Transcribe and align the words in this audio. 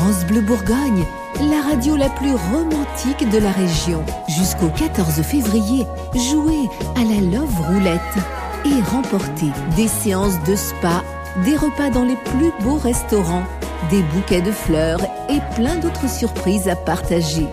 France 0.00 0.24
Bleu 0.24 0.40
Bourgogne, 0.40 1.04
la 1.50 1.60
radio 1.60 1.94
la 1.94 2.08
plus 2.08 2.32
romantique 2.32 3.28
de 3.30 3.36
la 3.36 3.50
région. 3.50 4.02
Jusqu'au 4.28 4.68
14 4.68 5.20
février, 5.20 5.84
jouez 6.14 6.70
à 6.96 7.04
la 7.04 7.20
Love 7.20 7.60
Roulette 7.68 8.00
et 8.64 8.82
remportez 8.90 9.50
des 9.76 9.88
séances 9.88 10.42
de 10.44 10.56
spa, 10.56 11.04
des 11.44 11.54
repas 11.54 11.90
dans 11.90 12.04
les 12.04 12.16
plus 12.16 12.50
beaux 12.64 12.78
restaurants, 12.78 13.44
des 13.90 14.02
bouquets 14.14 14.40
de 14.40 14.52
fleurs 14.52 15.02
et 15.28 15.40
plein 15.54 15.76
d'autres 15.76 16.08
surprises 16.08 16.66
à 16.66 16.76
partager. 16.76 17.46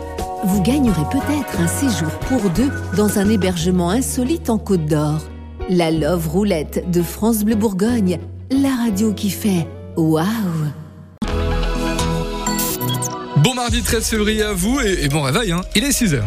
Vous 0.45 0.61
gagnerez 0.61 1.03
peut-être 1.11 1.59
un 1.59 1.67
séjour 1.67 2.11
pour 2.29 2.49
deux 2.51 2.71
dans 2.95 3.19
un 3.19 3.29
hébergement 3.29 3.89
insolite 3.89 4.49
en 4.49 4.57
Côte 4.57 4.85
d'Or. 4.85 5.19
La 5.69 5.91
Love 5.91 6.29
Roulette 6.29 6.89
de 6.89 7.01
France 7.01 7.43
Bleu 7.43 7.55
Bourgogne, 7.55 8.19
la 8.49 8.73
radio 8.85 9.11
qui 9.11 9.31
fait 9.31 9.67
waouh 9.97 10.23
Bon 13.47 13.53
mardi 13.53 13.81
13 13.81 14.05
février 14.09 14.43
à 14.43 14.51
vous 14.51 14.81
et, 14.81 15.07
bon 15.07 15.21
réveil, 15.21 15.53
hein. 15.53 15.61
il 15.73 15.85
est 15.85 15.97
6h. 15.97 16.21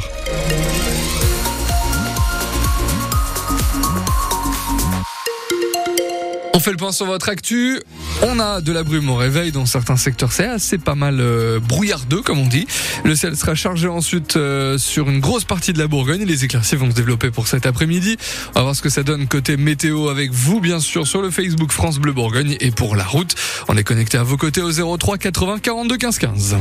On 6.55 6.61
fait 6.61 6.71
le 6.71 6.79
point 6.79 6.93
sur 6.93 7.05
votre 7.05 7.29
actu. 7.29 7.83
On 8.23 8.39
a 8.39 8.61
de 8.61 8.71
la 8.71 8.83
brume 8.83 9.09
au 9.09 9.17
réveil 9.17 9.51
dans 9.51 9.65
certains 9.65 9.97
secteurs. 9.97 10.31
C'est 10.33 10.45
assez 10.45 10.77
pas 10.77 10.95
mal 10.95 11.21
euh, 11.21 11.59
brouillardeux, 11.59 12.21
comme 12.21 12.39
on 12.39 12.47
dit. 12.47 12.67
Le 13.05 13.15
ciel 13.15 13.35
sera 13.35 13.55
chargé 13.55 13.89
ensuite 13.89 14.37
euh, 14.37 14.77
sur 14.77 15.09
une 15.09 15.21
grosse 15.21 15.45
partie 15.45 15.73
de 15.73 15.79
la 15.79 15.87
Bourgogne. 15.87 16.25
Les 16.25 16.45
éclaircies 16.45 16.77
vont 16.77 16.91
se 16.91 16.95
développer 16.95 17.31
pour 17.31 17.49
cet 17.49 17.65
après-midi. 17.65 18.19
On 18.51 18.59
va 18.59 18.63
voir 18.63 18.77
ce 18.77 18.83
que 18.83 18.91
ça 18.91 19.03
donne 19.03 19.27
côté 19.27 19.57
météo 19.57 20.11
avec 20.11 20.33
vous, 20.33 20.61
bien 20.61 20.81
sûr, 20.81 21.07
sur 21.07 21.23
le 21.23 21.31
Facebook 21.31 21.73
France 21.73 21.99
Bleu 21.99 22.13
Bourgogne. 22.13 22.57
Et 22.61 22.71
pour 22.71 22.95
la 22.95 23.05
route, 23.05 23.35
on 23.69 23.77
est 23.77 23.85
connecté 23.85 24.19
à 24.19 24.23
vos 24.23 24.37
côtés 24.37 24.61
au 24.61 24.97
03 24.97 25.17
80 25.17 25.59
42 25.61 25.97
15 25.97 26.19
15. 26.19 26.57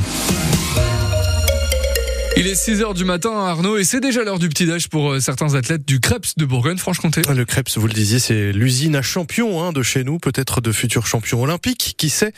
Il 2.39 2.47
est 2.47 2.53
6h 2.53 2.93
du 2.93 3.03
matin 3.03 3.31
Arnaud 3.31 3.75
et 3.75 3.83
c'est 3.83 3.99
déjà 3.99 4.23
l'heure 4.23 4.39
du 4.39 4.47
petit 4.47 4.65
déj 4.65 4.87
pour 4.87 5.11
euh, 5.11 5.19
certains 5.19 5.55
athlètes 5.55 5.85
du 5.85 5.99
Krebs 5.99 6.35
de 6.37 6.45
Bourgogne-Franche-Comté. 6.45 7.23
Le 7.35 7.43
Krebs, 7.43 7.75
vous 7.75 7.85
le 7.85 7.91
disiez, 7.91 8.17
c'est 8.17 8.53
l'usine 8.53 8.95
à 8.95 9.01
champions 9.01 9.61
hein, 9.61 9.73
de 9.73 9.83
chez 9.83 10.05
nous, 10.05 10.19
peut-être 10.19 10.61
de 10.61 10.71
futurs 10.71 11.05
champions 11.05 11.43
olympiques, 11.43 11.95
qui 11.97 12.09
sait. 12.09 12.31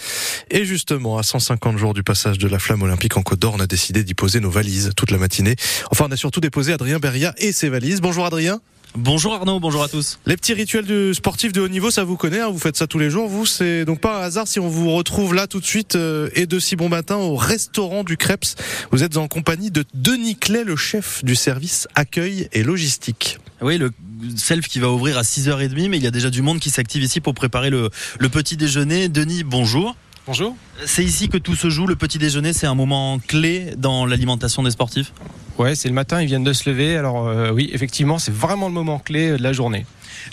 Et 0.49 0.65
justement, 0.65 1.19
à 1.19 1.23
150 1.23 1.77
jours 1.77 1.93
du 1.93 2.01
passage 2.01 2.39
de 2.39 2.47
la 2.47 2.57
flamme 2.57 2.81
olympique 2.81 3.15
en 3.15 3.21
Côte 3.21 3.37
d'Or, 3.37 3.53
on 3.55 3.59
a 3.59 3.67
décidé 3.67 4.03
d'y 4.03 4.15
poser 4.15 4.39
nos 4.39 4.49
valises 4.49 4.89
toute 4.97 5.11
la 5.11 5.19
matinée. 5.19 5.55
Enfin, 5.91 6.07
on 6.09 6.11
a 6.11 6.17
surtout 6.17 6.41
déposé 6.41 6.73
Adrien 6.73 6.97
Beria 6.97 7.35
et 7.37 7.51
ses 7.51 7.69
valises. 7.69 8.01
Bonjour 8.01 8.25
Adrien. 8.25 8.59
Bonjour 8.95 9.33
Arnaud, 9.33 9.61
bonjour 9.61 9.83
à 9.83 9.87
tous. 9.87 10.19
Les 10.25 10.35
petits 10.35 10.53
rituels 10.53 10.85
du 10.85 11.13
sportif 11.13 11.53
de 11.53 11.61
haut 11.61 11.69
niveau, 11.69 11.91
ça 11.91 12.03
vous 12.03 12.17
connaît, 12.17 12.41
hein, 12.41 12.49
vous 12.49 12.59
faites 12.59 12.75
ça 12.75 12.87
tous 12.87 12.99
les 12.99 13.09
jours. 13.09 13.29
Vous, 13.29 13.45
c'est 13.45 13.85
donc 13.85 14.01
pas 14.01 14.19
un 14.19 14.23
hasard 14.23 14.49
si 14.49 14.59
on 14.59 14.67
vous 14.67 14.91
retrouve 14.91 15.33
là 15.33 15.47
tout 15.47 15.61
de 15.61 15.65
suite 15.65 15.95
euh, 15.95 16.29
et 16.33 16.45
de 16.45 16.59
si 16.59 16.75
bon 16.75 16.89
matin 16.89 17.15
au 17.15 17.37
restaurant 17.37 18.03
du 18.03 18.17
Krebs. 18.17 18.55
Vous 18.91 19.01
êtes 19.03 19.15
en 19.15 19.29
compagnie 19.29 19.71
de 19.71 19.85
Denis 19.93 20.35
Clay, 20.35 20.65
le 20.65 20.75
chef 20.75 21.23
du 21.23 21.35
service 21.35 21.87
accueil 21.95 22.49
et 22.51 22.63
logistique. 22.63 23.37
Oui, 23.61 23.77
le 23.77 23.91
self 24.35 24.67
qui 24.67 24.79
va 24.79 24.89
ouvrir 24.89 25.17
à 25.17 25.21
6h30, 25.21 25.87
mais 25.87 25.97
il 25.97 26.03
y 26.03 26.07
a 26.07 26.11
déjà 26.11 26.29
du 26.29 26.41
monde 26.41 26.59
qui 26.59 26.69
s'active 26.69 27.01
ici 27.01 27.21
pour 27.21 27.33
préparer 27.33 27.69
le, 27.69 27.89
le 28.19 28.29
petit 28.29 28.57
déjeuner. 28.57 29.07
Denis, 29.07 29.43
bonjour. 29.43 29.95
Bonjour. 30.31 30.55
C'est 30.85 31.03
ici 31.03 31.27
que 31.27 31.37
tout 31.37 31.55
se 31.55 31.69
joue. 31.69 31.87
Le 31.87 31.97
petit 31.97 32.17
déjeuner, 32.17 32.53
c'est 32.53 32.65
un 32.65 32.73
moment 32.73 33.19
clé 33.19 33.73
dans 33.77 34.05
l'alimentation 34.05 34.63
des 34.63 34.71
sportifs 34.71 35.11
Ouais, 35.57 35.75
c'est 35.75 35.89
le 35.89 35.93
matin, 35.93 36.21
ils 36.21 36.27
viennent 36.27 36.45
de 36.45 36.53
se 36.53 36.69
lever. 36.69 36.95
Alors 36.95 37.27
euh, 37.27 37.51
oui, 37.51 37.69
effectivement, 37.73 38.17
c'est 38.17 38.33
vraiment 38.33 38.69
le 38.69 38.73
moment 38.73 38.97
clé 38.97 39.31
de 39.31 39.43
la 39.43 39.51
journée. 39.51 39.85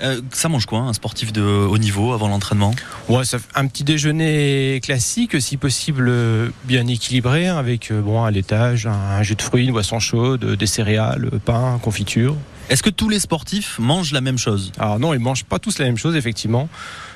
Euh, 0.02 0.20
ça 0.32 0.48
mange 0.48 0.66
quoi 0.66 0.80
un 0.80 0.92
sportif 0.92 1.32
de 1.32 1.42
haut 1.42 1.78
niveau 1.78 2.12
avant 2.12 2.28
l'entraînement? 2.28 2.74
Ouais, 3.08 3.24
ça, 3.24 3.38
un 3.54 3.66
petit 3.66 3.84
déjeuner 3.84 4.80
classique, 4.82 5.40
si 5.40 5.56
possible 5.56 6.10
bien 6.64 6.86
équilibré, 6.86 7.48
hein, 7.48 7.56
avec 7.56 7.90
euh, 7.90 8.00
bon, 8.00 8.22
à 8.22 8.30
l'étage, 8.30 8.86
un, 8.86 9.22
jus 9.22 9.34
de 9.34 9.42
fruits, 9.42 9.64
une 9.64 9.72
boisson 9.72 9.98
chaude, 9.98 10.44
des 10.44 10.66
céréales, 10.66 11.30
pain, 11.44 11.78
confiture. 11.82 12.36
Est-ce 12.68 12.82
que 12.82 12.90
tous 12.90 13.08
les 13.08 13.18
sportifs 13.18 13.78
mangent 13.78 14.12
la 14.12 14.20
même 14.20 14.38
chose? 14.38 14.72
Alors 14.78 14.98
non, 14.98 15.14
ils 15.14 15.20
mangent 15.20 15.44
pas 15.44 15.58
tous 15.58 15.78
la 15.78 15.86
même 15.86 15.96
chose, 15.96 16.16
effectivement. 16.16 16.68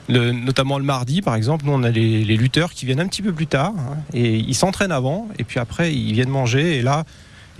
Le, 0.09 0.33
notamment 0.33 0.79
le 0.79 0.85
mardi, 0.85 1.23
par 1.23 1.35
exemple, 1.35 1.67
nous 1.67 1.73
on 1.73 1.83
a 1.83 1.91
les, 1.91 2.25
lutteurs 2.25 2.73
qui 2.73 2.87
viennent 2.87 3.01
un 3.01 3.07
petit 3.07 3.23
peu 3.23 3.33
plus 3.33 3.47
tard 3.47 3.73
hein, 3.79 3.99
et 4.13 4.35
ils 4.37 4.55
s'entraînent 4.55 4.91
avant 4.91 5.29
et 5.39 5.45
puis 5.45 5.61
après 5.61 5.95
ils 5.95 6.13
viennent 6.13 6.29
manger 6.29 6.79
et 6.79 6.83
là 6.83 7.05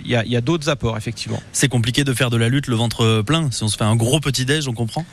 il 0.03 0.11
y 0.11 0.35
a, 0.35 0.41
d'autres 0.41 0.69
apports, 0.69 0.97
effectivement. 0.97 1.41
C'est 1.51 1.69
compliqué 1.69 2.03
de 2.03 2.13
faire 2.13 2.29
de 2.29 2.37
la 2.37 2.49
lutte 2.49 2.67
le 2.67 2.75
ventre 2.75 3.21
plein. 3.21 3.49
Si 3.51 3.63
on 3.63 3.67
se 3.67 3.77
fait 3.77 3.83
un 3.83 3.95
gros 3.95 4.19
petit 4.19 4.45
déj, 4.45 4.67
on 4.67 4.73
comprend 4.73 5.05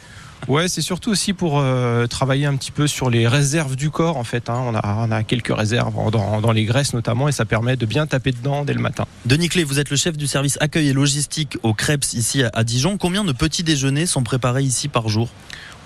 Ouais, 0.48 0.68
c'est 0.68 0.80
surtout 0.80 1.10
aussi 1.10 1.32
pour 1.32 1.58
euh, 1.58 2.06
travailler 2.06 2.46
un 2.46 2.56
petit 2.56 2.70
peu 2.70 2.86
sur 2.86 3.10
les 3.10 3.28
réserves 3.28 3.76
du 3.76 3.90
corps 3.90 4.16
en 4.16 4.24
fait. 4.24 4.48
Hein. 4.48 4.60
On, 4.66 4.74
a, 4.74 5.06
on, 5.06 5.10
a, 5.10 5.22
quelques 5.22 5.54
réserves 5.54 5.92
dans, 6.10 6.40
dans, 6.40 6.52
les 6.52 6.64
graisses 6.64 6.94
notamment 6.94 7.28
et 7.28 7.32
ça 7.32 7.44
permet 7.44 7.76
de 7.76 7.86
bien 7.86 8.06
taper 8.06 8.32
dedans 8.32 8.64
dès 8.64 8.72
le 8.72 8.80
matin. 8.80 9.04
Denis 9.26 9.48
Clé, 9.48 9.64
vous 9.64 9.78
êtes 9.78 9.90
le 9.90 9.96
chef 9.96 10.16
du 10.16 10.26
service 10.26 10.56
accueil 10.60 10.88
et 10.88 10.92
logistique 10.92 11.58
au 11.62 11.74
Crêpes 11.74 12.04
ici 12.14 12.42
à, 12.42 12.64
Dijon. 12.64 12.96
Combien 12.96 13.24
de 13.24 13.32
petits 13.32 13.62
déjeuners 13.62 14.06
sont 14.06 14.22
préparés 14.22 14.62
ici 14.62 14.88
par 14.88 15.08
jour? 15.08 15.28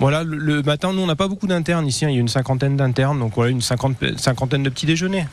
Voilà, 0.01 0.25
le, 0.25 0.63
matin, 0.63 0.93
nous, 0.93 1.03
on 1.03 1.07
n'a 1.07 1.15
pas 1.17 1.29
beaucoup 1.29 1.47
d'internes 1.47 1.87
ici. 1.87 2.05
Hein. 2.05 2.11
Il 2.11 2.15
y 2.15 2.19
a 2.19 2.21
une 2.21 2.29
cinquantaine 2.29 2.77
d'internes, 2.77 3.19
donc 3.19 3.35
voilà, 3.35 3.51
une 3.51 3.61
cinquantaine 3.61 4.63
de 4.63 4.69
petits 4.69 4.87
déjeuners 4.87 5.27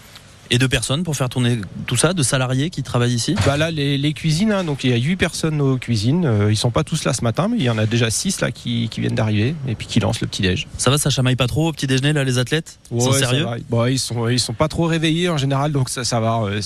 et 0.52 0.58
de 0.58 0.68
personnes 0.68 1.04
pour 1.04 1.16
faire 1.16 1.30
tourner 1.30 1.60
tout 1.88 1.96
ça, 1.96 2.14
de 2.14 2.24
salariés 2.24 2.70
qui 2.70 2.84
travaillent 2.84 3.14
ici? 3.14 3.36
Bah 3.46 3.56
Là, 3.56 3.72
les, 3.72 4.14
cuisines, 4.14 4.52
hein, 4.52 4.64
donc 4.66 4.84
il 4.84 4.90
y 4.90 4.94
a 4.94 4.98
8 4.98 5.16
personnes 5.16 5.62
aux 5.62 5.78
cuisines. 5.78 6.26
Euh, 6.26 6.52
ils 6.52 6.58
sont 6.58 6.72
pas 6.72 6.84
tous 6.84 7.06
là 7.06 7.14
ce 7.14 7.24
matin, 7.24 7.48
mais 7.48 7.58
il 7.58 7.64
y 7.64 7.70
en 7.70 7.78
a 7.78 7.86
déjà 7.86 8.12
6 8.12 8.42
là 8.42 8.52
qui, 8.52 8.90
viennent 8.98 9.16
d'arriver 9.16 9.56
et 9.68 9.76
puis 9.76 9.88
qui 9.88 10.02
lancent 10.02 10.20
le 10.20 10.28
petit-déj. 10.28 10.68
Ça 10.78 10.92
va, 10.92 10.98
ça 10.98 11.10
chamaille 11.10 11.38
pas 11.38 11.48
trop 11.48 11.70
au 11.70 11.72
petit 11.72 11.88
déjeuner, 11.88 12.12
là, 12.12 12.26
les 12.26 12.38
athlètes? 12.38 12.80
Ils 12.92 13.02
sont 13.02 13.14
sérieux? 13.14 13.46
bon, 13.70 13.86
Ils 13.86 13.98
sont, 13.98 14.28
ils 14.28 14.40
sont 14.40 14.54
pas 14.54 14.68
trop 14.68 14.86
réveillés 14.86 15.30
en 15.30 15.38
général, 15.38 15.72
donc 15.72 15.90
ça, 15.90 16.04
ça 16.04 16.20
va. 16.20 16.42
Euh, 16.44 16.60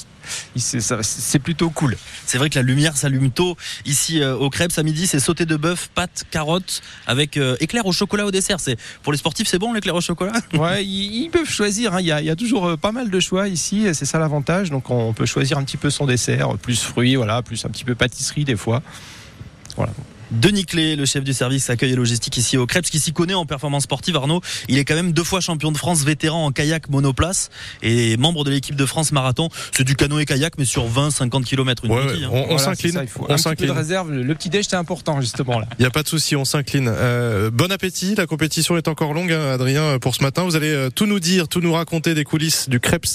c'est 0.55 1.39
plutôt 1.39 1.69
cool. 1.69 1.95
C'est 2.25 2.39
vrai 2.39 2.49
que 2.49 2.55
la 2.55 2.63
lumière 2.63 2.97
s'allume 2.97 3.29
tôt 3.29 3.55
ici 3.85 4.21
euh, 4.21 4.35
au 4.35 4.49
crêpes 4.49 4.75
à 4.77 4.81
midi. 4.83 5.05
C'est 5.05 5.19
sauté 5.19 5.45
de 5.45 5.55
bœuf, 5.55 5.91
pâtes, 5.93 6.23
carottes 6.31 6.81
avec 7.05 7.39
éclair 7.59 7.85
au 7.85 7.91
chocolat 7.91 8.25
au 8.25 8.31
dessert. 8.31 8.59
C'est 8.59 8.77
Pour 9.03 9.13
les 9.13 9.19
sportifs, 9.19 9.47
c'est 9.47 9.59
bon 9.59 9.73
l'éclair 9.73 9.93
au 9.93 10.01
chocolat? 10.01 10.33
Ouais, 10.55 10.83
ils, 10.83 11.29
peuvent 11.29 11.49
choisir. 11.49 11.93
Hein. 11.93 11.99
Il, 11.99 12.07
y 12.07 12.11
a, 12.11 12.21
il 12.21 12.25
y 12.25 12.31
a 12.31 12.35
toujours 12.35 12.77
pas 12.77 12.91
mal 12.91 13.11
de 13.11 13.19
choix 13.19 13.47
ici 13.47 13.74
c'est 13.93 14.05
ça 14.05 14.19
l'avantage. 14.19 14.69
Donc 14.69 14.89
on 14.89 15.13
peut 15.13 15.25
choisir 15.25 15.57
un 15.57 15.63
petit 15.63 15.77
peu 15.77 15.89
son 15.89 16.05
dessert, 16.05 16.57
plus 16.57 16.81
fruits, 16.81 17.15
voilà, 17.15 17.41
plus 17.41 17.65
un 17.65 17.69
petit 17.69 17.83
peu 17.83 17.95
pâtisserie 17.95 18.45
des 18.45 18.55
fois. 18.55 18.81
Voilà. 19.75 19.91
Denis 20.31 20.65
Clé, 20.65 20.95
le 20.95 21.05
chef 21.05 21.23
du 21.23 21.33
service 21.33 21.69
accueil 21.69 21.91
et 21.91 21.95
logistique 21.95 22.37
ici 22.37 22.57
au 22.57 22.65
Crêpes, 22.65 22.85
qui 22.85 22.99
s'y 22.99 23.13
connaît 23.13 23.33
en 23.33 23.45
performance 23.45 23.83
sportive. 23.83 24.15
Arnaud, 24.15 24.41
il 24.67 24.77
est 24.77 24.85
quand 24.85 24.95
même 24.95 25.11
deux 25.11 25.23
fois 25.23 25.39
champion 25.39 25.71
de 25.71 25.77
France, 25.77 26.03
vétéran 26.03 26.45
en 26.45 26.51
kayak 26.51 26.89
monoplace 26.89 27.49
et 27.83 28.17
membre 28.17 28.43
de 28.43 28.51
l'équipe 28.51 28.75
de 28.75 28.85
France 28.85 29.11
marathon. 29.11 29.49
C'est 29.71 29.83
du 29.83 29.95
canoë 29.95 30.25
kayak, 30.25 30.57
mais 30.57 30.65
sur 30.65 30.89
20-50 30.89 31.43
km. 31.43 31.85
Une 31.85 31.91
hein. 31.91 32.29
On, 32.49 32.57
s'incline. 32.57 33.05
On 33.29 33.37
s'incline. 33.37 33.67
de 33.67 33.73
réserve. 33.73 34.11
Le 34.11 34.35
petit 34.35 34.49
déj, 34.49 34.65
c'est 34.69 34.75
important 34.75 35.21
justement 35.21 35.59
là. 35.59 35.67
Il 35.77 35.81
n'y 35.81 35.87
a 35.87 35.91
pas 35.91 36.03
de 36.03 36.07
souci, 36.07 36.35
on 36.35 36.45
s'incline. 36.45 36.87
Euh, 36.89 37.51
bon 37.51 37.71
appétit. 37.71 38.15
La 38.15 38.25
compétition 38.25 38.77
est 38.77 38.87
encore 38.87 39.13
longue, 39.13 39.31
hein, 39.31 39.51
Adrien, 39.53 39.99
pour 39.99 40.15
ce 40.15 40.23
matin. 40.23 40.43
Vous 40.43 40.55
allez 40.55 40.71
euh, 40.71 40.89
tout 40.89 41.05
nous 41.05 41.19
dire, 41.19 41.47
tout 41.47 41.61
nous 41.61 41.73
raconter 41.73 42.13
des 42.13 42.23
coulisses 42.23 42.69
du 42.69 42.79
Crêpes 42.79 43.05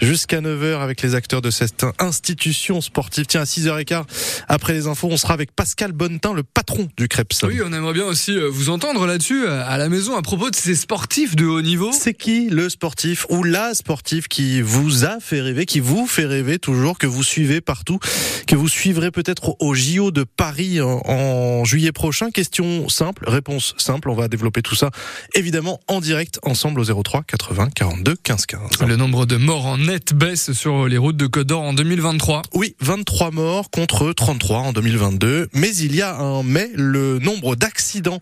jusqu'à 0.00 0.40
9h 0.40 0.80
avec 0.80 1.02
les 1.02 1.14
acteurs 1.14 1.42
de 1.42 1.50
cette 1.50 1.84
institution 1.98 2.80
sportive. 2.80 3.26
Tiens, 3.26 3.40
à 3.40 3.44
6h15, 3.44 4.04
après 4.48 4.72
les 4.72 4.86
infos, 4.86 5.08
on 5.10 5.16
sera 5.16 5.34
avec 5.34 5.52
Pascal 5.52 5.92
Bonnetin, 5.92 6.32
le 6.32 6.43
patron 6.44 6.88
du 6.96 7.08
Krebs. 7.08 7.44
Oui, 7.44 7.60
on 7.64 7.72
aimerait 7.72 7.92
bien 7.92 8.04
aussi 8.04 8.32
euh, 8.32 8.48
vous 8.48 8.70
entendre 8.70 9.06
là-dessus 9.06 9.44
euh, 9.46 9.62
à 9.66 9.78
la 9.78 9.88
maison 9.88 10.16
à 10.16 10.22
propos 10.22 10.50
de 10.50 10.56
ces 10.56 10.74
sportifs 10.74 11.36
de 11.36 11.46
haut 11.46 11.62
niveau. 11.62 11.90
C'est 11.92 12.14
qui 12.14 12.48
le 12.50 12.68
sportif 12.68 13.26
ou 13.30 13.42
la 13.42 13.74
sportive 13.74 14.28
qui 14.28 14.60
vous 14.60 15.04
a 15.04 15.20
fait 15.20 15.40
rêver, 15.40 15.66
qui 15.66 15.80
vous 15.80 16.06
fait 16.06 16.26
rêver 16.26 16.58
toujours, 16.58 16.98
que 16.98 17.06
vous 17.06 17.22
suivez 17.22 17.60
partout, 17.60 17.98
que 18.46 18.56
vous 18.56 18.68
suivrez 18.68 19.10
peut-être 19.10 19.56
au 19.60 19.74
JO 19.74 20.10
de 20.10 20.24
Paris 20.24 20.80
en, 20.80 21.64
juillet 21.64 21.92
prochain? 21.92 22.30
Question 22.30 22.88
simple, 22.88 23.24
réponse 23.28 23.74
simple. 23.78 24.10
On 24.10 24.14
va 24.14 24.28
développer 24.28 24.62
tout 24.62 24.74
ça 24.74 24.90
évidemment 25.34 25.80
en 25.88 26.00
direct 26.00 26.38
ensemble 26.42 26.80
au 26.80 27.02
03 27.02 27.22
80 27.22 27.70
42 27.74 28.16
15 28.22 28.46
15. 28.46 28.60
Le 28.86 28.96
nombre 28.96 29.26
de 29.26 29.36
morts 29.36 29.66
en 29.66 29.78
net 29.78 30.14
baisse 30.14 30.52
sur 30.52 30.86
les 30.88 30.98
routes 30.98 31.16
de 31.16 31.26
Côte 31.26 31.46
d'Or 31.46 31.62
en 31.62 31.72
2023. 31.72 32.42
Oui, 32.54 32.76
23 32.80 33.30
morts 33.30 33.70
contre 33.70 34.12
33 34.12 34.58
en 34.58 34.72
2022. 34.72 35.48
Mais 35.54 35.74
il 35.76 35.94
y 35.94 36.02
a 36.02 36.16
un 36.16 36.33
mais, 36.42 36.70
le 36.74 37.18
nombre 37.18 37.56
d'accidents 37.56 38.18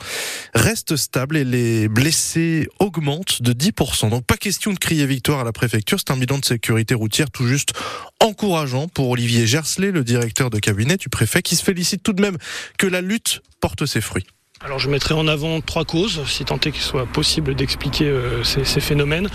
reste 0.54 0.96
stable 0.96 1.36
et 1.36 1.44
les 1.44 1.88
blessés 1.88 2.68
augmentent 2.78 3.42
de 3.42 3.52
10%. 3.52 4.10
Donc 4.10 4.24
pas 4.24 4.36
question 4.36 4.72
de 4.72 4.78
crier 4.78 5.06
victoire 5.06 5.40
à 5.40 5.44
la 5.44 5.52
préfecture, 5.52 5.98
c'est 5.98 6.12
un 6.12 6.16
bilan 6.16 6.38
de 6.38 6.44
sécurité 6.44 6.94
routière 6.94 7.30
tout 7.30 7.46
juste 7.46 7.72
encourageant 8.20 8.88
pour 8.88 9.10
Olivier 9.10 9.46
Gersley, 9.46 9.90
le 9.90 10.04
directeur 10.04 10.50
de 10.50 10.58
cabinet 10.58 10.96
du 10.96 11.08
préfet, 11.08 11.42
qui 11.42 11.56
se 11.56 11.64
félicite 11.64 12.02
tout 12.02 12.12
de 12.12 12.22
même 12.22 12.38
que 12.78 12.86
la 12.86 13.00
lutte 13.00 13.42
porte 13.60 13.86
ses 13.86 14.00
fruits. 14.00 14.26
Alors 14.64 14.78
je 14.78 14.88
mettrai 14.88 15.14
en 15.14 15.26
avant 15.26 15.60
trois 15.60 15.84
causes, 15.84 16.22
si 16.28 16.44
tant 16.44 16.54
est 16.54 16.70
qu'il 16.70 16.82
soit 16.82 17.06
possible 17.06 17.56
d'expliquer 17.56 18.04
euh, 18.04 18.44
ces, 18.44 18.80
phénomènes. 18.80 19.28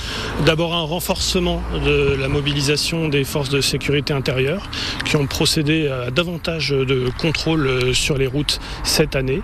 D'abord 0.45 0.73
un 0.73 0.83
renforcement 0.83 1.61
de 1.83 2.15
la 2.17 2.29
mobilisation 2.29 3.09
des 3.09 3.25
forces 3.25 3.49
de 3.49 3.59
sécurité 3.59 4.13
intérieure 4.13 4.69
qui 5.03 5.17
ont 5.17 5.27
procédé 5.27 5.89
à 5.89 6.11
davantage 6.11 6.69
de 6.69 7.11
contrôles 7.19 7.67
euh, 7.67 7.93
sur 7.93 8.17
les 8.17 8.25
routes 8.25 8.61
cette 8.83 9.17
année. 9.17 9.41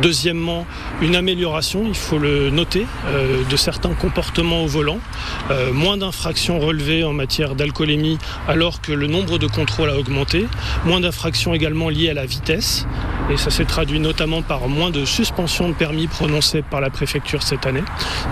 Deuxièmement, 0.00 0.66
une 1.02 1.16
amélioration, 1.16 1.82
il 1.88 1.96
faut 1.96 2.18
le 2.18 2.50
noter, 2.50 2.86
euh, 3.08 3.42
de 3.42 3.56
certains 3.56 3.94
comportements 3.94 4.62
au 4.62 4.68
volant. 4.68 5.00
Moins 5.72 5.96
d'infractions 5.96 6.60
relevées 6.60 7.04
en 7.04 7.12
matière 7.12 7.54
d'alcoolémie 7.54 8.18
alors 8.46 8.80
que 8.80 8.92
le 8.92 9.08
nombre 9.08 9.38
de 9.38 9.46
contrôles 9.46 9.90
a 9.90 9.98
augmenté. 9.98 10.46
Moins 10.84 11.00
d'infractions 11.00 11.54
également 11.54 11.88
liées 11.88 12.10
à 12.10 12.14
la 12.14 12.24
vitesse. 12.24 12.86
Et 13.30 13.36
ça 13.38 13.50
s'est 13.50 13.64
traduit 13.64 14.00
notamment 14.00 14.42
par 14.42 14.68
moins 14.68 14.90
de 14.90 15.04
suspension 15.04 15.68
de 15.68 15.74
permis 15.74 16.06
prononcées 16.08 16.62
par 16.62 16.80
la 16.80 16.90
préfecture 16.90 17.42
cette 17.42 17.64
année. 17.66 17.82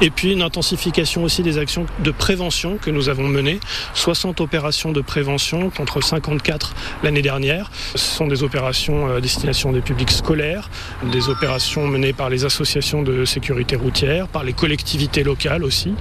Et 0.02 0.10
puis 0.10 0.32
une 0.32 0.42
intensification 0.42 1.24
aussi 1.24 1.42
des 1.42 1.56
actions 1.56 1.86
de 2.00 2.10
prévention 2.10 2.76
que 2.76 2.90
nous 2.90 3.08
avons 3.08 3.26
menées. 3.26 3.58
60 3.94 4.40
opérations 4.40 4.92
de 4.92 5.00
prévention 5.00 5.70
contre 5.70 6.02
54 6.02 6.74
l'année 7.02 7.22
dernière. 7.22 7.70
Ce 7.94 8.16
sont 8.16 8.26
des 8.26 8.42
opérations 8.42 9.08
à 9.08 9.20
destination 9.20 9.72
des 9.72 9.80
publics 9.80 10.10
scolaires, 10.10 10.68
des 11.10 11.28
opérations 11.28 11.86
menées 11.86 12.12
par 12.12 12.28
les 12.28 12.44
associations 12.44 13.02
de 13.02 13.24
sécurité 13.24 13.76
routière, 13.76 14.28
par 14.28 14.44
les 14.44 14.52
collectivités 14.52 15.24
locales 15.24 15.64
aussi. 15.64 15.94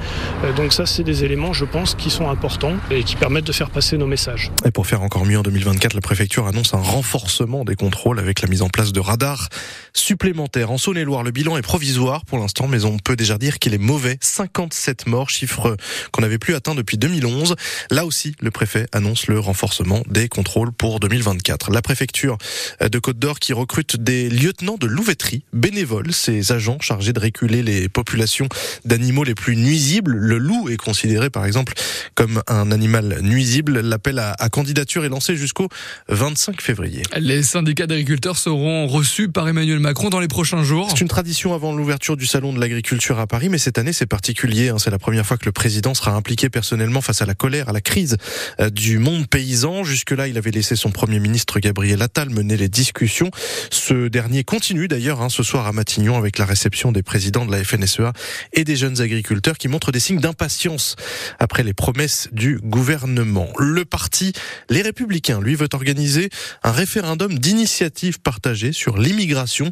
Donc 0.57 0.73
ça, 0.73 0.85
c'est 0.85 1.03
des 1.03 1.23
éléments, 1.23 1.53
je 1.53 1.65
pense, 1.65 1.95
qui 1.95 2.09
sont 2.09 2.29
importants 2.29 2.73
et 2.89 3.03
qui 3.03 3.15
permettent 3.15 3.47
de 3.47 3.53
faire 3.53 3.69
passer 3.69 3.97
nos 3.97 4.07
messages. 4.07 4.51
Et 4.65 4.71
pour 4.71 4.85
faire 4.85 5.01
encore 5.01 5.25
mieux 5.25 5.39
en 5.39 5.43
2024, 5.43 5.93
la 5.93 6.01
préfecture 6.01 6.47
annonce 6.47 6.73
un 6.73 6.81
renforcement 6.81 7.63
des 7.63 7.75
contrôles 7.75 8.19
avec 8.19 8.41
la 8.41 8.49
mise 8.49 8.61
en 8.61 8.69
place 8.69 8.80
de 8.89 8.99
radars 8.99 9.49
supplémentaires. 9.93 10.71
En 10.71 10.77
Saône-et-Loire, 10.77 11.23
le 11.23 11.31
bilan 11.31 11.57
est 11.57 11.61
provisoire 11.61 12.25
pour 12.25 12.39
l'instant, 12.39 12.67
mais 12.67 12.85
on 12.85 12.97
peut 12.97 13.15
déjà 13.15 13.37
dire 13.37 13.59
qu'il 13.59 13.73
est 13.73 13.77
mauvais. 13.77 14.17
57 14.21 15.07
morts, 15.07 15.29
chiffre 15.29 15.77
qu'on 16.11 16.21
n'avait 16.21 16.39
plus 16.39 16.55
atteint 16.55 16.73
depuis 16.73 16.97
2011. 16.97 17.55
Là 17.91 18.05
aussi, 18.05 18.35
le 18.41 18.49
préfet 18.49 18.87
annonce 18.91 19.27
le 19.27 19.39
renforcement 19.39 20.01
des 20.07 20.27
contrôles 20.27 20.71
pour 20.71 20.99
2024. 20.99 21.71
La 21.71 21.81
préfecture 21.81 22.37
de 22.81 22.99
Côte 22.99 23.19
d'Or 23.19 23.39
qui 23.39 23.53
recrute 23.53 23.97
des 23.97 24.29
lieutenants 24.29 24.77
de 24.77 24.87
louveterie 24.87 25.43
bénévoles, 25.53 26.11
ces 26.11 26.51
agents 26.51 26.79
chargés 26.79 27.13
de 27.13 27.19
réculer 27.19 27.61
les 27.61 27.87
populations 27.89 28.47
d'animaux 28.85 29.23
les 29.23 29.35
plus 29.35 29.55
nuisibles. 29.55 30.15
Le 30.15 30.37
loup 30.37 30.69
est 30.69 30.77
considéré 30.77 31.29
par 31.29 31.45
exemple 31.45 31.73
comme 32.15 32.41
un 32.47 32.71
animal 32.71 33.19
nuisible. 33.21 33.81
L'appel 33.81 34.17
à, 34.17 34.33
à 34.39 34.49
candidature 34.49 35.05
est 35.05 35.09
lancé 35.09 35.35
jusqu'au 35.35 35.67
25 36.09 36.61
février. 36.61 37.03
Les 37.17 37.43
syndicats 37.43 37.87
d'agriculteurs 37.87 38.37
seront 38.37 38.70
reçus 38.87 39.29
par 39.29 39.47
Emmanuel 39.47 39.79
Macron 39.79 40.09
dans 40.09 40.19
les 40.19 40.27
prochains 40.27 40.63
jours. 40.63 40.87
C'est 40.89 41.01
une 41.01 41.07
tradition 41.07 41.53
avant 41.53 41.73
l'ouverture 41.73 42.15
du 42.17 42.25
salon 42.25 42.53
de 42.53 42.59
l'agriculture 42.59 43.19
à 43.19 43.27
Paris, 43.27 43.49
mais 43.49 43.57
cette 43.57 43.77
année 43.77 43.93
c'est 43.93 44.05
particulier. 44.05 44.69
Hein. 44.69 44.77
C'est 44.79 44.89
la 44.89 44.99
première 44.99 45.25
fois 45.25 45.37
que 45.37 45.45
le 45.45 45.51
président 45.51 45.93
sera 45.93 46.11
impliqué 46.11 46.49
personnellement 46.49 47.01
face 47.01 47.21
à 47.21 47.25
la 47.25 47.33
colère, 47.33 47.69
à 47.69 47.73
la 47.73 47.81
crise 47.81 48.17
euh, 48.59 48.69
du 48.69 48.99
monde 48.99 49.27
paysan. 49.27 49.83
Jusque-là, 49.83 50.27
il 50.27 50.37
avait 50.37 50.51
laissé 50.51 50.75
son 50.75 50.91
premier 50.91 51.19
ministre 51.19 51.59
Gabriel 51.59 52.01
Attal 52.01 52.29
mener 52.29 52.55
les 52.57 52.69
discussions. 52.69 53.31
Ce 53.71 54.07
dernier 54.07 54.43
continue 54.43 54.87
d'ailleurs 54.87 55.21
hein, 55.21 55.29
ce 55.29 55.43
soir 55.43 55.67
à 55.67 55.71
Matignon 55.71 56.17
avec 56.17 56.37
la 56.37 56.45
réception 56.45 56.91
des 56.91 57.03
présidents 57.03 57.45
de 57.45 57.51
la 57.51 57.63
FNSEA 57.63 58.13
et 58.53 58.63
des 58.63 58.75
jeunes 58.75 59.01
agriculteurs 59.01 59.57
qui 59.57 59.67
montrent 59.67 59.91
des 59.91 59.99
signes 59.99 60.19
d'impatience 60.19 60.95
après 61.39 61.63
les 61.63 61.73
promesses 61.73 62.29
du 62.31 62.59
gouvernement. 62.59 63.47
Le 63.57 63.85
parti 63.85 64.33
Les 64.69 64.81
Républicains, 64.81 65.41
lui, 65.41 65.55
veut 65.55 65.69
organiser 65.73 66.29
un 66.63 66.71
référendum 66.71 67.39
d'initiative 67.39 68.19
partagée 68.21 68.60
sur 68.71 68.97
l'immigration. 68.97 69.71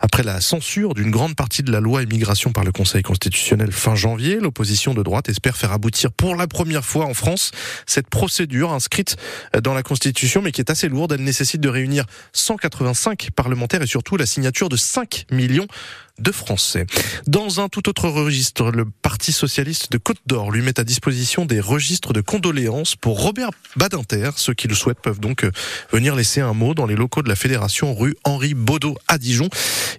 Après 0.00 0.22
la 0.22 0.40
censure 0.40 0.94
d'une 0.94 1.10
grande 1.10 1.36
partie 1.36 1.62
de 1.62 1.70
la 1.70 1.80
loi 1.80 2.02
immigration 2.02 2.52
par 2.52 2.64
le 2.64 2.72
Conseil 2.72 3.02
constitutionnel 3.02 3.72
fin 3.72 3.94
janvier, 3.94 4.40
l'opposition 4.40 4.94
de 4.94 5.02
droite 5.02 5.28
espère 5.28 5.56
faire 5.56 5.72
aboutir 5.72 6.10
pour 6.12 6.34
la 6.34 6.46
première 6.46 6.84
fois 6.84 7.04
en 7.04 7.14
France 7.14 7.50
cette 7.86 8.08
procédure 8.08 8.72
inscrite 8.72 9.16
dans 9.62 9.74
la 9.74 9.82
Constitution, 9.82 10.40
mais 10.40 10.52
qui 10.52 10.62
est 10.62 10.70
assez 10.70 10.88
lourde. 10.88 11.12
Elle 11.12 11.24
nécessite 11.24 11.60
de 11.60 11.68
réunir 11.68 12.06
185 12.32 13.30
parlementaires 13.36 13.82
et 13.82 13.86
surtout 13.86 14.16
la 14.16 14.26
signature 14.26 14.70
de 14.70 14.76
5 14.76 15.26
millions 15.30 15.66
de 16.20 16.32
Français. 16.32 16.86
Dans 17.26 17.60
un 17.60 17.68
tout 17.68 17.88
autre 17.88 18.08
registre, 18.08 18.70
le 18.70 18.84
Parti 18.84 19.32
socialiste 19.32 19.90
de 19.92 19.98
Côte 19.98 20.20
d'Or 20.26 20.50
lui 20.50 20.62
met 20.62 20.78
à 20.78 20.84
disposition 20.84 21.44
des 21.44 21.60
registres 21.60 22.12
de 22.12 22.20
condoléances 22.20 22.96
pour 22.96 23.22
Robert 23.22 23.50
Badinter. 23.76 24.30
Ceux 24.36 24.54
qui 24.54 24.68
le 24.68 24.74
souhaitent 24.74 25.00
peuvent 25.00 25.20
donc 25.20 25.46
venir 25.92 26.14
laisser 26.14 26.40
un 26.40 26.52
mot 26.52 26.74
dans 26.74 26.86
les 26.86 26.96
locaux 26.96 27.22
de 27.22 27.28
la 27.28 27.36
fédération 27.36 27.94
rue 27.94 28.14
Henri 28.24 28.54
Baudot 28.54 28.96
à 29.08 29.18
Dijon. 29.18 29.48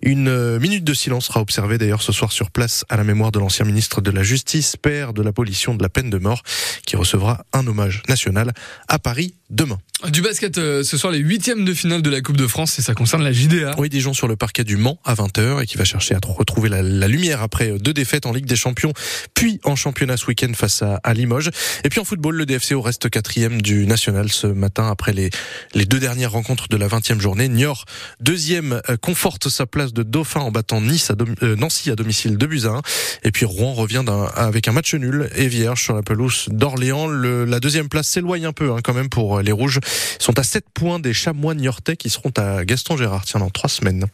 Une 0.01 0.57
minute 0.59 0.83
de 0.83 0.93
silence 0.93 1.25
sera 1.25 1.41
observée 1.41 1.77
d'ailleurs 1.77 2.01
ce 2.01 2.11
soir 2.11 2.31
sur 2.31 2.51
place 2.51 2.85
à 2.89 2.97
la 2.97 3.03
mémoire 3.03 3.31
de 3.31 3.39
l'ancien 3.39 3.65
ministre 3.65 4.01
de 4.01 4.11
la 4.11 4.23
Justice, 4.23 4.77
père 4.77 5.13
de 5.13 5.21
l'abolition 5.21 5.75
de 5.75 5.83
la 5.83 5.89
peine 5.89 6.09
de 6.09 6.17
mort, 6.17 6.43
qui 6.85 6.95
recevra 6.95 7.45
un 7.53 7.65
hommage 7.67 8.03
national 8.07 8.51
à 8.87 8.99
Paris 8.99 9.35
demain. 9.51 9.77
Du 10.09 10.23
basket, 10.23 10.57
euh, 10.57 10.83
ce 10.83 10.97
soir 10.97 11.13
les 11.13 11.19
huitièmes 11.19 11.63
de 11.63 11.73
finale 11.75 12.01
de 12.01 12.09
la 12.09 12.21
Coupe 12.21 12.37
de 12.37 12.47
France 12.47 12.79
et 12.79 12.81
ça 12.81 12.95
concerne 12.95 13.21
la 13.21 13.31
JDA. 13.31 13.75
Oui, 13.77 13.87
Dijon 13.87 14.13
sur 14.13 14.27
le 14.27 14.35
parquet 14.35 14.63
du 14.63 14.75
Mans 14.75 14.99
à 15.05 15.13
20h 15.13 15.61
et 15.61 15.67
qui 15.67 15.77
va 15.77 15.83
chercher 15.83 16.15
à 16.15 16.19
retrouver 16.23 16.69
la, 16.69 16.81
la, 16.81 17.07
lumière 17.07 17.43
après 17.43 17.77
deux 17.77 17.93
défaites 17.93 18.25
en 18.25 18.31
Ligue 18.31 18.45
des 18.45 18.55
Champions, 18.55 18.93
puis 19.35 19.59
en 19.63 19.75
championnat 19.75 20.17
ce 20.17 20.25
week-end 20.25 20.51
face 20.55 20.81
à, 20.81 20.95
à, 21.03 21.13
Limoges. 21.13 21.51
Et 21.83 21.89
puis 21.89 21.99
en 21.99 22.03
football, 22.03 22.35
le 22.35 22.47
DFCO 22.47 22.81
reste 22.81 23.11
quatrième 23.11 23.61
du 23.61 23.85
national 23.85 24.31
ce 24.31 24.47
matin 24.47 24.89
après 24.89 25.13
les, 25.13 25.29
les 25.75 25.85
deux 25.85 25.99
dernières 25.99 26.31
rencontres 26.31 26.67
de 26.67 26.77
la 26.77 26.87
20e 26.87 27.19
journée. 27.19 27.47
Niort, 27.47 27.85
deuxième, 28.19 28.81
euh, 28.89 28.97
conforte 28.97 29.49
sa 29.49 29.67
place 29.67 29.93
de 29.93 30.01
dauphin 30.01 30.39
en 30.39 30.51
battant 30.51 30.81
nice 30.81 31.11
à 31.11 31.15
euh, 31.43 31.55
Nancy 31.55 31.91
à 31.91 31.95
domicile 31.95 32.37
de 32.37 32.67
1. 32.67 32.81
Et 33.23 33.31
puis 33.31 33.45
Rouen 33.45 33.73
revient 33.73 34.03
un, 34.07 34.23
avec 34.35 34.67
un 34.67 34.71
match 34.71 34.95
nul 34.95 35.29
et 35.35 35.47
vierge 35.47 35.83
sur 35.83 35.93
la 35.93 36.01
pelouse 36.01 36.45
d'Orléans. 36.49 37.07
La 37.07 37.59
deuxième 37.59 37.87
place 37.87 38.07
s'éloigne 38.07 38.45
un 38.45 38.53
peu 38.53 38.71
hein, 38.71 38.79
quand 38.83 38.93
même 38.93 39.09
pour 39.09 39.40
les 39.41 39.51
Rouges. 39.51 39.79
Sont 40.19 40.37
à 40.39 40.43
7 40.43 40.65
points 40.73 40.99
des 40.99 41.13
chamois 41.13 41.53
niortais 41.53 41.95
qui 41.95 42.09
seront 42.09 42.31
à 42.37 42.65
Gaston 42.65 42.97
Gérard, 42.97 43.25
tiens, 43.25 43.39
dans 43.39 43.49
3 43.49 43.69
semaines. 43.69 44.05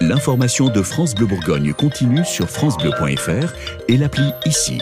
L'information 0.00 0.68
de 0.68 0.82
France 0.82 1.14
Bleu 1.14 1.26
Bourgogne 1.26 1.72
continue 1.72 2.24
sur 2.24 2.50
francebleu.fr 2.50 3.54
et 3.88 3.96
l'appli 3.96 4.30
ici. 4.44 4.78